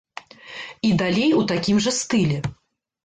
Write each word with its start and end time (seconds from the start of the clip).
І 0.89 0.89
далей 1.01 1.29
у 1.41 1.43
такім 1.53 1.83
жа 1.89 1.97
стылі. 2.01 2.41